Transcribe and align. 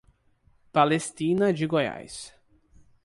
Palestina 0.73 1.53
de 1.53 1.67
Goiás 1.67 2.33